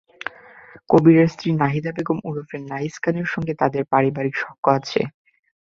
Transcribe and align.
কবীরের 0.89 1.27
স্ত্রী 1.27 1.49
নাহিদা 1.61 1.91
বেগম 1.93 2.17
ওরফে 2.23 2.57
নাইস 2.69 2.95
খানের 3.03 3.27
সঙ্গে 3.33 3.53
তাঁদের 3.61 3.83
পারিবারিক 3.91 4.35
সখ্য 4.37 4.65
আছে। 4.77 5.01